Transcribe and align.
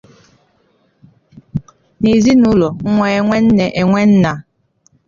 N’ezinaụlọ 1.99 2.67
nwa 2.91 3.07
enwe 3.17 3.37
nne 3.45 3.65
enwe 3.81 4.01
nna 4.11 4.31
a 4.37 4.41